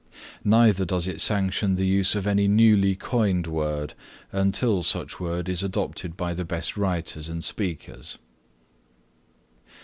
Neither 0.43 0.83
does 0.83 1.07
it 1.07 1.21
sanction 1.21 1.75
the 1.75 1.85
use 1.85 2.15
of 2.15 2.25
any 2.25 2.47
newly 2.47 2.95
coined 2.95 3.45
word 3.45 3.93
until 4.31 4.81
such 4.81 5.19
word 5.19 5.47
is 5.47 5.61
adopted 5.61 6.17
by 6.17 6.33
the 6.33 6.43
best 6.43 6.75
writers 6.75 7.29
and 7.29 7.43
speakers. 7.43 8.17